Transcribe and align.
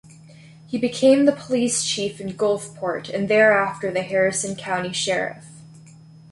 He 0.65 0.79
became 0.79 1.25
the 1.25 1.31
police 1.31 1.83
chief 1.83 2.19
in 2.19 2.29
Gulfport 2.35 3.07
and 3.13 3.29
thereafter 3.29 3.91
the 3.91 4.01
Harrison 4.01 4.55
County 4.55 4.91
sheriff. 4.93 5.45